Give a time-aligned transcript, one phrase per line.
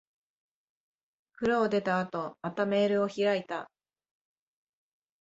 [1.35, 3.69] 風呂を出た後、またメールを開いた。